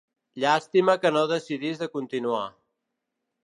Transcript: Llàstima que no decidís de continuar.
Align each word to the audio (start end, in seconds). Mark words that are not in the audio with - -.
Llàstima 0.43 0.95
que 1.03 1.11
no 1.19 1.23
decidís 1.33 1.85
de 1.85 1.91
continuar. 1.99 2.43